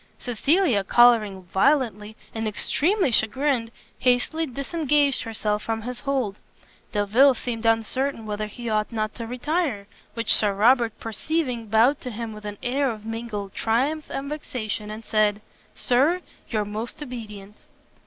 Cecilia, 0.17 0.83
colouring 0.83 1.43
violently, 1.43 2.15
and 2.33 2.47
extremely 2.47 3.11
chagrined, 3.11 3.69
hastily 3.99 4.47
disengaged 4.47 5.21
herself 5.21 5.61
from 5.61 5.83
his 5.83 5.99
hold. 5.99 6.39
Delvile 6.91 7.35
seemed 7.35 7.67
uncertain 7.67 8.25
whether 8.25 8.47
he 8.47 8.67
ought 8.67 8.91
not 8.91 9.13
to 9.13 9.27
retire, 9.27 9.85
which 10.15 10.33
Sir 10.33 10.55
Robert 10.55 10.99
perceiving, 10.99 11.67
bowed 11.67 12.01
to 12.01 12.09
him 12.09 12.33
with 12.33 12.45
an 12.45 12.57
air 12.63 12.89
of 12.89 13.05
mingled 13.05 13.53
triumph 13.53 14.09
and 14.09 14.27
vexation, 14.27 14.89
and 14.89 15.03
said, 15.05 15.39
"Sir 15.75 16.21
your 16.49 16.65
most 16.65 17.03
obedient!" 17.03 17.55